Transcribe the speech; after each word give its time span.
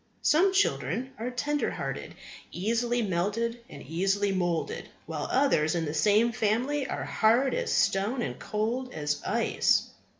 Some 0.23 0.51
children 0.51 1.11
are 1.19 1.29
tender 1.29 1.69
hearted, 1.69 2.15
easily 2.51 3.03
melted, 3.03 3.59
and 3.69 3.83
easily 3.83 4.31
moulded; 4.31 4.89
while 5.05 5.27
others 5.29 5.75
in 5.75 5.85
the 5.85 5.93
same 5.93 6.31
family 6.31 6.87
are 6.89 7.03
hard 7.05 7.53
as 7.53 7.71
stone 7.71 8.23
and 8.23 8.39
cold 8.39 8.91
as 8.95 9.21
ice. 9.23 9.91